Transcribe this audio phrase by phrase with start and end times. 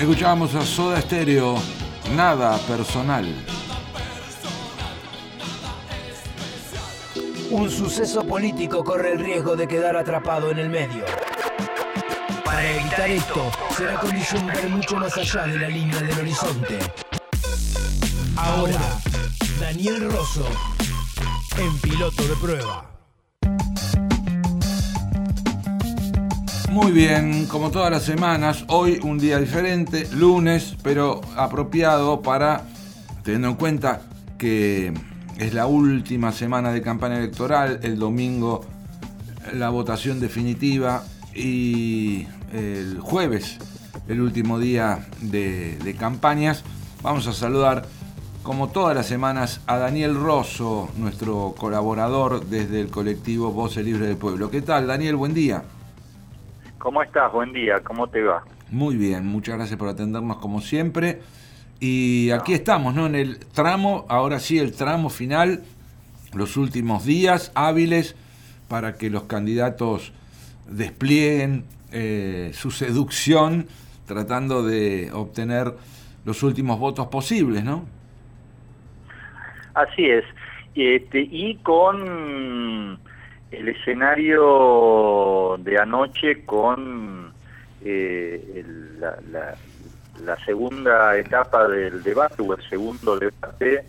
[0.00, 1.56] Escuchábamos a Soda Stereo,
[2.16, 3.26] nada personal.
[7.50, 11.04] Un suceso político corre el riesgo de quedar atrapado en el medio.
[12.42, 16.78] Para evitar esto, será ver mucho más allá de la línea del horizonte.
[18.36, 18.80] Ahora,
[19.60, 20.46] Daniel Rosso,
[21.58, 22.99] en piloto de prueba.
[26.70, 32.62] Muy bien, como todas las semanas, hoy un día diferente, lunes, pero apropiado para,
[33.24, 34.02] teniendo en cuenta
[34.38, 34.94] que
[35.36, 38.64] es la última semana de campaña electoral, el domingo
[39.52, 41.02] la votación definitiva
[41.34, 43.58] y el jueves
[44.06, 46.62] el último día de, campañas.
[47.02, 47.84] Vamos a saludar,
[48.44, 54.16] como todas las semanas, a Daniel Rosso, nuestro colaborador desde el colectivo Voces Libre del
[54.16, 54.52] Pueblo.
[54.52, 55.16] ¿Qué tal, Daniel?
[55.16, 55.64] Buen día.
[56.80, 57.30] ¿Cómo estás?
[57.30, 58.42] Buen día, ¿cómo te va?
[58.70, 61.20] Muy bien, muchas gracias por atendernos como siempre.
[61.78, 63.04] Y aquí estamos, ¿no?
[63.04, 65.62] En el tramo, ahora sí, el tramo final,
[66.32, 68.16] los últimos días hábiles
[68.66, 70.14] para que los candidatos
[70.70, 73.66] desplieguen eh, su seducción
[74.06, 75.74] tratando de obtener
[76.24, 77.84] los últimos votos posibles, ¿no?
[79.74, 80.24] Así es.
[80.74, 82.98] Este, y con
[83.50, 87.32] el escenario de anoche con
[87.84, 88.64] eh,
[88.98, 89.56] la,
[90.44, 93.84] segunda etapa del debate o el segundo debate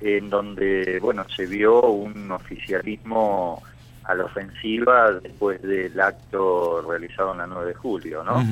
[0.00, 3.62] en donde bueno se vio un oficialismo
[4.04, 8.44] a la ofensiva después del acto realizado en la 9 de julio no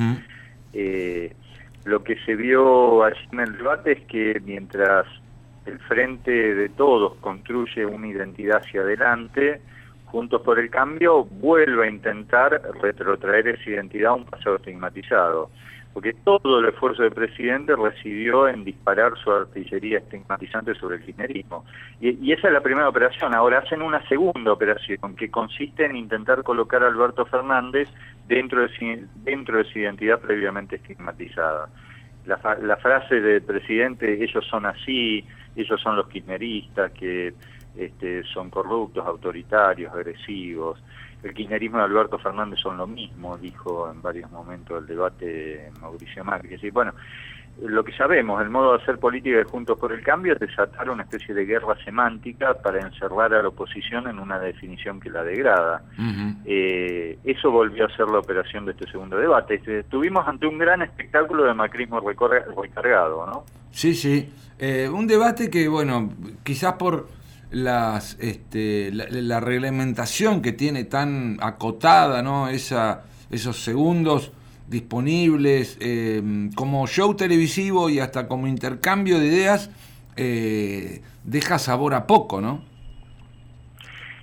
[0.73, 1.34] eh,
[1.84, 5.07] lo que se vio allí en el debate es que mientras
[5.67, 9.61] el frente de todos construye una identidad hacia adelante
[10.07, 15.51] Juntos por el Cambio vuelve a intentar retrotraer esa identidad a un pasado estigmatizado,
[15.93, 21.65] porque todo el esfuerzo del presidente residió en disparar su artillería estigmatizante sobre el kirchnerismo.
[22.00, 23.34] Y, esa es la primera operación.
[23.34, 27.88] Ahora hacen una segunda operación que consiste en intentar colocar a Alberto Fernández
[28.28, 31.69] dentro de, dentro de su identidad previamente estigmatizada.
[32.27, 35.25] La, la frase del presidente, ellos son así,
[35.56, 37.34] ellos son los kirchneristas, que
[37.76, 40.82] este, son corruptos, autoritarios, agresivos.
[41.22, 46.25] El kirchnerismo de Alberto Fernández son lo mismo, dijo en varios momentos del debate Mauricio
[46.25, 46.70] Macri.
[46.70, 46.92] Bueno,
[47.62, 50.91] lo que sabemos, el modo de hacer política de Juntos por el Cambio es desatar
[50.91, 55.25] una especie de guerra semántica para encerrar a la oposición en una definición que la
[55.25, 55.82] degrada.
[56.44, 59.60] Eh, eso volvió a ser la operación de este segundo debate.
[59.66, 63.44] Estuvimos ante un gran espectáculo de macrismo recargado, ¿no?
[63.70, 64.31] Sí, sí.
[64.58, 66.10] Eh, un debate que, bueno,
[66.44, 67.08] quizás por
[67.51, 72.49] las, este, la, reglamentación que tiene tan acotada, ¿no?
[72.49, 74.33] Esa, esos segundos
[74.69, 79.71] disponibles em, como show televisivo y hasta como intercambio de ideas,
[80.17, 82.65] eh, deja sabor a poco, ¿no?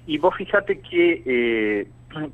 [0.05, 1.87] Y vos fíjate que eh,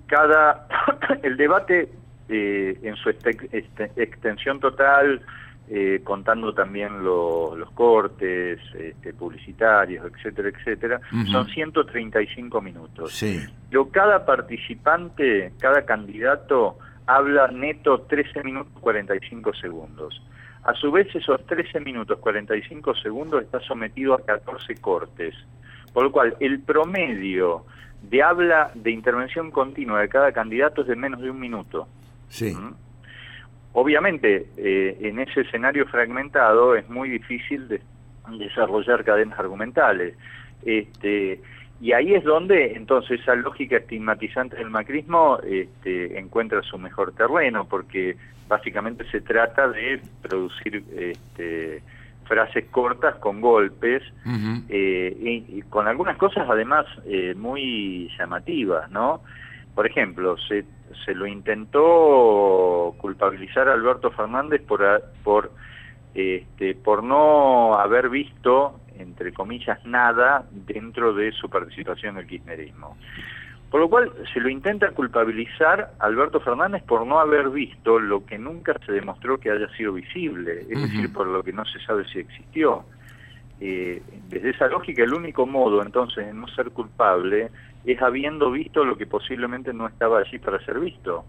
[0.07, 0.67] cada
[1.23, 1.89] el debate
[2.29, 5.21] eh, en su extensión total
[5.71, 13.13] eh, contando también los cortes este, publicitarios, etcétera, etcétera, son 135 minutos.
[13.13, 13.39] Sí.
[13.69, 20.21] Pero cada participante, cada candidato habla neto 13 minutos 45 segundos.
[20.63, 25.35] A su vez, esos 13 minutos 45 segundos está sometido a 14 cortes,
[25.93, 27.65] por lo cual el promedio
[28.01, 31.87] de habla de intervención continua de cada candidato es de menos de un minuto.
[32.27, 32.55] Sí.
[32.55, 32.88] ¿Mm?
[33.73, 37.81] Obviamente, eh, en ese escenario fragmentado es muy difícil de
[38.37, 40.15] desarrollar cadenas argumentales.
[40.65, 41.39] Este,
[41.81, 47.65] y ahí es donde entonces esa lógica estigmatizante del macrismo este, encuentra su mejor terreno,
[47.65, 51.81] porque básicamente se trata de producir este,
[52.25, 54.03] frases cortas con golpes
[54.69, 59.21] eh, y, con algunas cosas además eh, muy llamativas, ¿no?
[59.79, 60.65] Por ejemplo, se,
[61.05, 64.83] se lo intentó culpabilizar a Alberto Fernández por,
[65.23, 65.53] por,
[66.13, 72.97] este, por no haber visto, entre comillas, nada dentro de su participación en el kirchnerismo.
[73.71, 78.25] Por lo cual se lo intenta culpabilizar a Alberto Fernández por no haber visto lo
[78.25, 81.79] que nunca se demostró que haya sido visible, es decir, por lo que no se
[81.85, 82.83] sabe si existió.
[83.61, 87.51] Eh, desde esa lógica, el único modo entonces de no ser culpable
[87.85, 91.25] es habiendo visto lo que posiblemente no estaba allí para ser visto.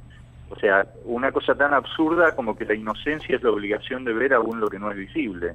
[0.51, 4.35] O sea, una cosa tan absurda como que la inocencia es la obligación de ver
[4.35, 5.55] aún lo que no es visible.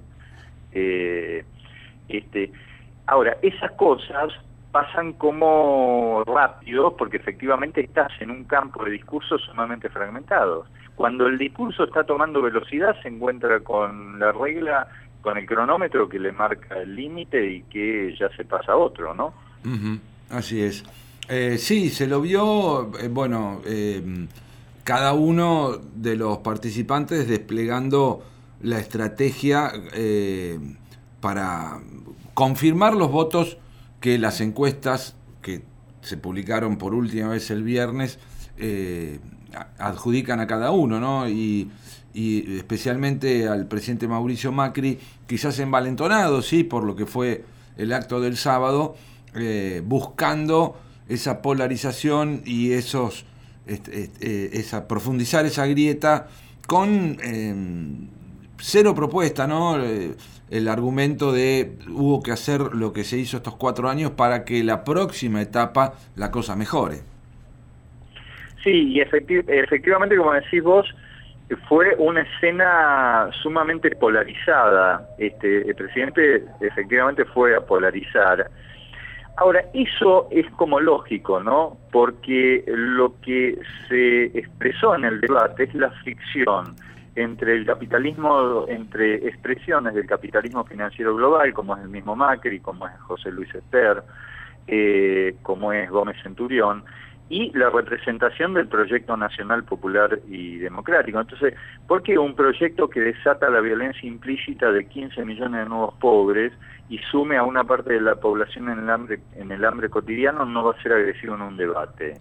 [0.71, 1.43] Eh,
[2.07, 2.51] este,
[3.05, 4.33] ahora, esas cosas
[4.71, 10.67] pasan como rápidos porque efectivamente estás en un campo de discursos sumamente fragmentados.
[10.95, 14.87] Cuando el discurso está tomando velocidad se encuentra con la regla,
[15.25, 19.33] con el cronómetro que le marca el límite y que ya se pasa otro, ¿no?
[20.29, 20.83] Así es.
[21.27, 24.27] Eh, sí, se lo vio, eh, bueno, eh,
[24.83, 28.23] cada uno de los participantes desplegando
[28.61, 29.71] la estrategia
[31.21, 31.79] para
[32.35, 33.57] confirmar los votos
[33.99, 35.63] que las encuestas que
[36.01, 38.19] se publicaron por última vez el viernes
[39.79, 41.27] adjudican a cada uno, ¿no?
[41.27, 41.71] Y,
[42.57, 47.43] especialmente al presidente Mauricio Macri, quizás envalentonado, sí, por lo que fue
[47.77, 48.95] el acto del sábado,
[49.83, 50.77] buscando
[51.09, 53.25] esa polarización y esos
[53.67, 56.27] este, eh, esa profundizar esa grieta
[56.67, 58.07] con em,
[58.59, 59.83] cero propuesta, ¿no?
[59.83, 60.11] Eh,
[60.51, 64.63] el argumento de hubo que hacer lo que se hizo estos cuatro años para que
[64.63, 66.97] la próxima etapa la cosa mejore.
[68.63, 70.85] Sí, y efectivamente, como decís vos,
[71.67, 75.07] fue una escena sumamente polarizada.
[75.17, 78.49] Este, el presidente efectivamente fue a polarizar.
[79.37, 81.77] Ahora, eso es como lógico, ¿no?
[81.91, 86.75] Porque lo que se expresó en el debate es la fricción
[87.15, 92.87] entre el capitalismo, entre expresiones del capitalismo financiero global, como es el mismo Macri, como
[92.87, 94.03] es José Luis Ester,
[94.67, 96.83] eh, como es Gómez Centurión,
[97.29, 101.19] y la representación del proyecto nacional popular y democrático.
[101.19, 101.55] Entonces,
[101.87, 106.53] ¿por qué un proyecto que desata la violencia implícita de 15 millones de nuevos pobres
[106.87, 110.45] y sume a una parte de la población en el hambre, en el hambre cotidiano
[110.45, 112.19] no va a ser agresivo en un debate?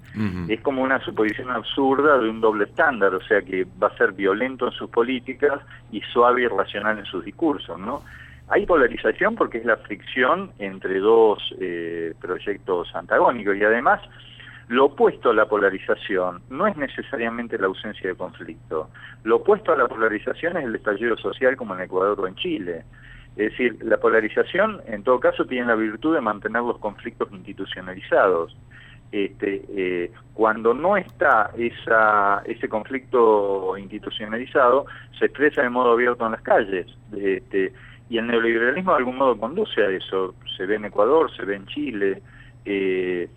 [0.48, 4.12] Es como una suposición absurda de un doble estándar, o sea que va a ser
[4.12, 5.60] violento en sus políticas
[5.92, 8.02] y suave y racional en sus discursos, ¿no?
[8.48, 14.00] Hay polarización porque es la fricción entre dos eh, proyectos antagónicos y además
[14.68, 18.88] lo opuesto a la polarización no es necesariamente la ausencia de conflicto.
[19.24, 22.84] Lo opuesto a la polarización es el estallido social como en Ecuador o en Chile.
[23.36, 28.56] Es decir, la polarización en todo caso tiene la virtud de mantener los conflictos institucionalizados.
[29.12, 34.86] Este, eh, cuando no está ese conflicto institucionalizado,
[35.18, 36.86] se expresa de modo abierto en las calles.
[37.16, 37.72] Este,
[38.08, 40.34] y el neoliberalismo de algún modo conduce a eso.
[40.56, 42.22] Se ve en Ecuador, se ve en Chile.
[42.64, 43.28] Eh,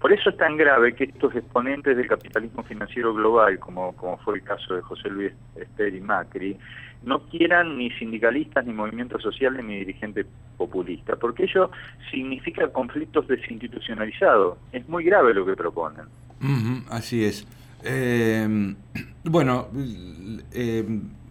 [0.00, 4.36] por eso es tan grave que estos exponentes del capitalismo financiero global, como, como fue
[4.36, 6.56] el caso de José Luis Ester y Macri,
[7.02, 11.70] no quieran ni sindicalistas, ni movimientos sociales, ni dirigentes populistas, porque ello
[12.10, 14.58] significa conflictos desinstitucionalizados.
[14.72, 16.06] Es muy grave lo que proponen.
[16.90, 17.46] así es.
[17.84, 18.74] Eh,
[19.24, 19.68] bueno,
[20.52, 20.84] eh,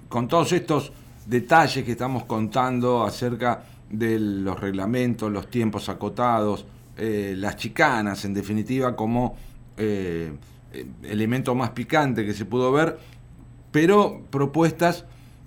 [0.08, 0.92] con todos estos
[1.26, 6.66] detalles que estamos contando acerca de los reglamentos, los tiempos acotados,
[6.98, 9.36] eh, las chicanas, en definitiva, como
[9.78, 10.34] eh,
[11.04, 12.98] elemento más picante que se pudo ver,
[13.72, 15.06] pero propuestas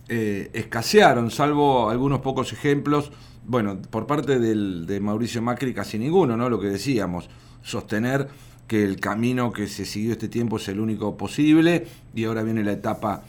[0.08, 3.11] eh, escasearon, salvo algunos pocos ejemplos,
[3.44, 6.49] bueno, por parte del, de Mauricio Macri casi ninguno, ¿no?
[6.49, 7.29] Lo que decíamos,
[7.62, 8.29] sostener
[8.69, 12.62] que el camino que se siguió este tiempo es el único posible y ahora viene
[12.62, 13.25] la etapa,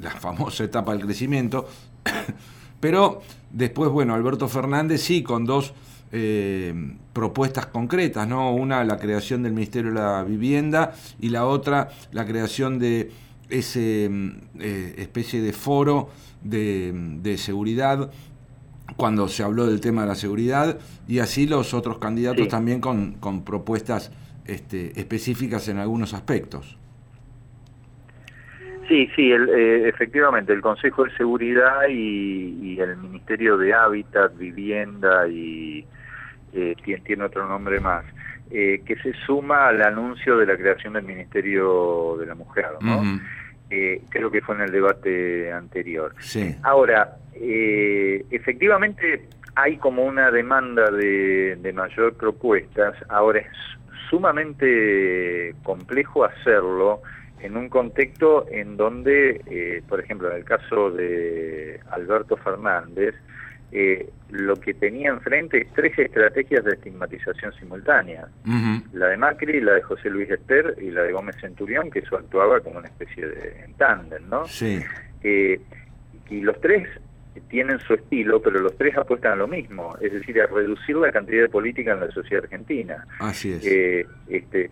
[0.00, 1.68] la famosa etapa del crecimiento,
[2.78, 3.22] pero
[3.54, 5.72] después, bueno, Alberto Fernández sí, con dos
[6.12, 6.74] eh,
[7.12, 8.54] propuestas concretas, ¿no?
[8.54, 13.10] Una, la creación del Ministerio de la Vivienda y la otra, la creación de
[13.48, 16.10] ese mm, eh, especie de foro
[16.42, 18.10] de, seguridad
[18.96, 23.14] cuando se habló del tema de la seguridad y así los otros candidatos también con,
[23.14, 24.10] con propuestas
[24.44, 26.76] este, específicas en algunos aspectos.
[28.88, 35.86] Sí, sí, eh, efectivamente, el Consejo de Seguridad y, el Ministerio de Hábitat, Vivienda y
[36.52, 38.04] eh, tiene, otro nombre más,
[38.50, 43.02] eh, que se suma al anuncio de la creación del Ministerio de la Mujer, ¿no?
[43.70, 46.14] Eh, creo que fue en el debate anterior.
[46.18, 46.54] Sí.
[46.62, 47.16] Ahora,
[48.30, 53.48] efectivamente hay como una demanda de, de mayor propuestas, ahora es
[54.10, 57.00] sumamente complejo hacerlo
[57.44, 63.14] en un contexto en donde, por ejemplo, en el caso de Alberto Fernández,
[63.76, 68.28] eh, lo que tenía enfrente es tres estrategias de estigmatización simultánea.
[68.92, 72.16] La de Macri, la de José Luis Ester y la de Gómez Centurión, que eso
[72.16, 74.46] actuaba como una especie de tándem, ¿no?
[74.46, 74.80] Sí.
[75.24, 75.60] Eh,
[76.30, 76.88] y los tres
[77.48, 81.10] tienen su estilo, pero los tres apuestan a lo mismo, es decir, a reducir la
[81.10, 83.04] cantidad de política en la sociedad argentina.
[83.18, 83.66] Así es.
[83.66, 84.70] Eh, este,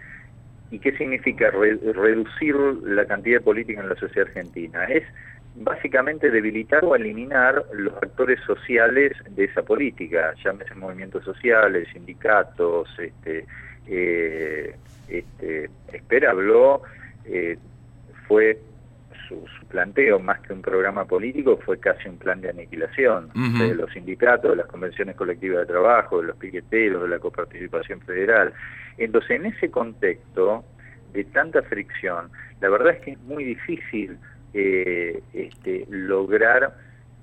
[0.72, 4.86] ¿Y qué significa reducir la cantidad de política en la sociedad argentina?
[4.86, 5.04] Es
[5.54, 13.44] básicamente debilitar o eliminar los actores sociales de esa política, llámese movimientos sociales, sindicatos, este,
[13.86, 14.74] eh,
[15.08, 16.80] este, Espera habló,
[17.26, 17.58] eh,
[18.26, 18.58] fue
[19.58, 23.90] su, planteo, más que un programa político, fue casi un plan de aniquilación de los
[23.92, 28.52] sindicatos, de las convenciones colectivas de trabajo, de los piqueteros, de la coparticipación federal.
[28.98, 30.64] Entonces, en ese contexto
[31.12, 34.18] de tanta fricción, la verdad es que es muy difícil
[34.54, 36.74] eh, este, lograr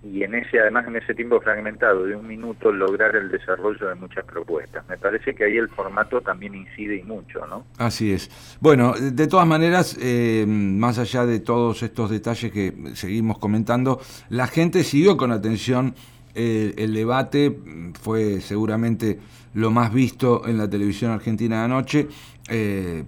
[0.01, 3.95] y en ese además en ese tiempo fragmentado de un minuto lograr el desarrollo de
[3.95, 4.87] muchas propuestas.
[4.87, 7.65] Me parece que ahí el formato también incide y mucho, ¿no?
[7.77, 8.57] Así es.
[8.61, 14.47] Bueno, de todas maneras, eh, más allá de todos estos detalles que seguimos comentando, la
[14.47, 15.95] gente siguió con atención
[16.33, 17.57] eh, el debate,
[18.01, 19.19] fue seguramente
[19.53, 22.07] lo más visto en la televisión argentina de anoche
[22.49, 23.03] eh,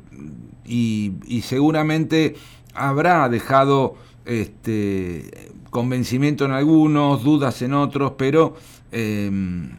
[0.66, 2.36] y seguramente
[2.74, 8.56] habrá dejado este convencimiento en algunos, dudas en otros, pero
[8.92, 9.72] em,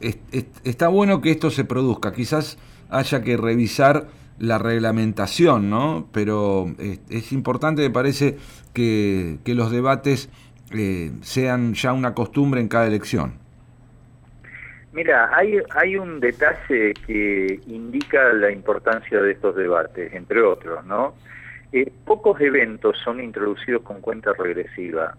[0.00, 2.12] está bueno que esto se produzca.
[2.12, 2.58] Quizás
[2.90, 4.06] haya que revisar
[4.38, 6.08] la reglamentación, ¿no?
[6.12, 6.66] Pero
[7.08, 8.36] es, importante, me parece,
[8.72, 10.28] que, los debates
[10.72, 13.34] eh, sean ya una costumbre en cada elección.
[14.92, 21.14] Mira, hay, hay un detalle que indica la importancia de estos debates, entre otros, ¿no?
[22.04, 25.16] Pocos eventos son introducidos con cuenta regresiva,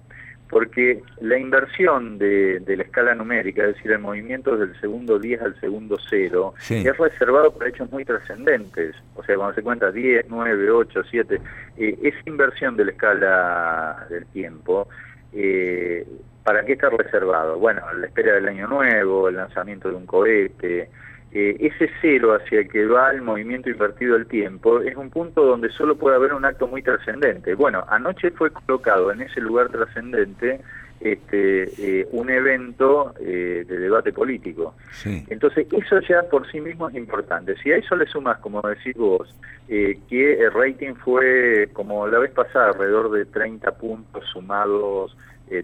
[0.49, 5.59] porque la inversión de, la escala numérica, es decir, el movimiento del segundo 10 al
[5.59, 8.95] segundo 0, es reservado para hechos muy trascendentes.
[9.15, 11.41] O sea, cuando se cuenta 10, 9, 8, 7,
[11.77, 14.87] esa inversión de la escala del tiempo,
[15.33, 16.07] eh,
[16.43, 17.57] ¿para qué está reservado?
[17.57, 20.89] Bueno, la espera del año nuevo, el lanzamiento de un cohete,
[21.37, 25.43] eh, ese cero hacia el que va el movimiento invertido del tiempo es un punto
[25.43, 27.55] donde solo puede haber un acto muy trascendente.
[27.55, 30.61] Bueno, anoche fue colocado en ese lugar trascendente
[31.01, 34.75] este, eh, un evento eh, de debate político.
[35.03, 37.57] Entonces, eso ya por sí mismo es importante.
[37.57, 39.35] Si a eso le sumas, como decís vos,
[39.67, 45.17] que el rating fue, como la vez pasada, alrededor de 30 puntos sumados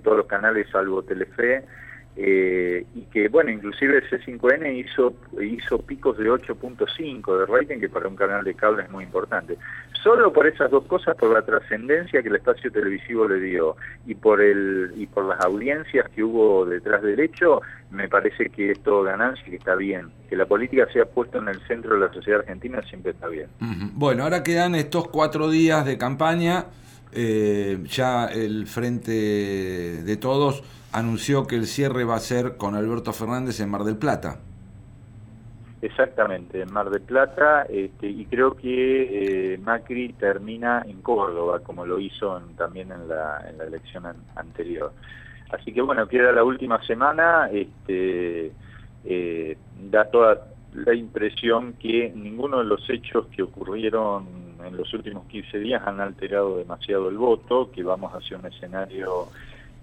[0.04, 1.64] todos los canales salvo Telefe,
[2.18, 8.08] eh, y que bueno, inclusive C5N hizo, hizo picos de 8.5 de rating, que para
[8.08, 9.58] un canal de cable es muy importante.
[10.04, 13.76] Solo por esas dos cosas, por la trascendencia que el espacio televisivo le dio
[14.08, 18.72] y por, el, y por las audiencias que hubo detrás del hecho, me parece que
[18.72, 20.12] es todo ganancia y que está bien.
[20.28, 23.48] Que la política sea puesta en el centro de la sociedad argentina siempre está bien.
[23.94, 26.66] Bueno, ahora quedan estos cuatro días de campaña,
[27.14, 33.14] eh, ya el frente de todos anunció que el cierre va a ser con Alberto
[33.14, 34.40] Fernández en Mar del Plata.
[35.82, 41.86] Exactamente, en Mar del Plata, este, y creo que eh, Macri termina en Córdoba, como
[41.88, 44.94] lo hizo también en la, en la elección anterior.
[45.52, 48.52] Así que bueno, queda la última semana, este,
[49.06, 49.58] eh,
[49.90, 54.26] da toda la impresión que ninguno de los hechos que ocurrieron
[54.66, 59.28] en los últimos 15 días han alterado demasiado el voto, que vamos hacia un escenario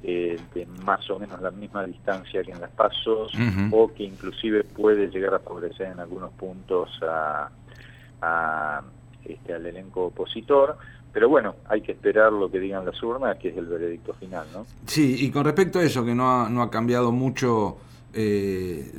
[0.02, 3.32] eh, de más o menos la misma distancia que en las pasos
[3.72, 7.50] o que inclusive puede llegar a favorecer en algunos puntos a,
[9.24, 10.76] este, al elenco opositor.
[11.12, 14.46] Pero bueno, hay que esperar lo que digan las urnas, que es el veredicto final,
[14.52, 14.66] ¿no?
[14.86, 17.78] Sí, y con respecto a eso, que no ha, no ha cambiado mucho
[18.12, 18.92] eh,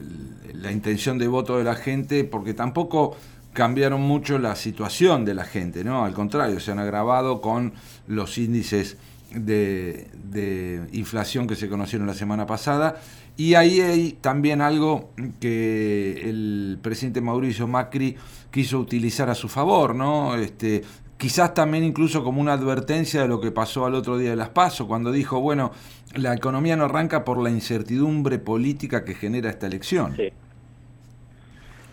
[0.54, 3.16] la intención de voto de la gente, porque tampoco
[3.54, 6.06] cambiaron mucho la situación de la gente, ¿no?
[6.06, 7.74] Al contrario, se han agravado con
[8.08, 8.98] los índices
[9.32, 13.00] de, inflación que se conocieron la semana pasada.
[13.38, 18.18] Y ahí hay también algo que el presidente Mauricio Macri
[18.52, 20.36] quiso utilizar a su favor, ¿no?
[20.36, 20.84] Este,
[21.18, 24.50] quizás también incluso como una advertencia de lo que pasó al otro día de las
[24.50, 25.72] PASO, cuando dijo, bueno,
[26.16, 30.16] la economía no arranca por la incertidumbre política que genera esta elección.
[30.18, 30.34] Sí.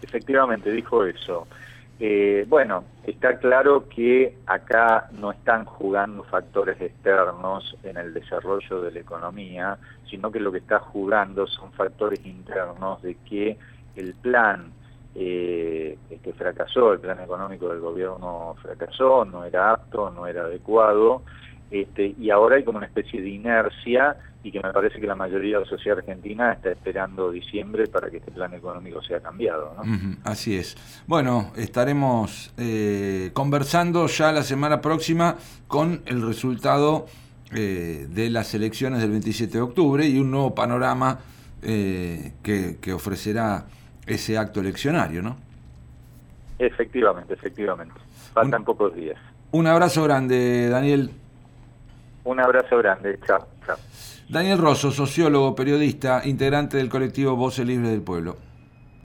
[0.06, 1.46] Efectivamente, dijo eso.
[1.98, 8.92] Eh, bueno, está claro que acá no están jugando factores externos en el desarrollo de
[8.92, 13.56] la economía, sino que lo que está jugando son factores internos de que
[13.96, 14.72] el plan
[15.14, 21.22] eh, que fracasó, el plan económico del gobierno fracasó, no era apto, no era adecuado,
[21.70, 25.16] este, y ahora hay como una especie de inercia y que me parece que la
[25.16, 29.74] mayoría de la sociedad argentina está esperando diciembre para que este plan económico sea cambiado.
[30.22, 30.76] así es.
[31.08, 37.06] Bueno, estaremos eh, conversando ya la semana próxima con el resultado
[37.52, 41.18] eh, de las elecciones del 27 de octubre y un nuevo panorama
[41.62, 43.66] eh, que, ofrecerá
[44.06, 45.36] ese acto eleccionario, ¿no?
[46.60, 47.94] Efectivamente, efectivamente.
[48.32, 49.18] Faltan pocos días.
[49.50, 51.10] Un abrazo grande, Daniel.
[52.26, 53.20] Un abrazo grande.
[53.24, 53.76] Chao, chao.
[54.28, 58.36] Daniel Rosso, sociólogo, periodista, integrante del colectivo Voces Libres del Pueblo.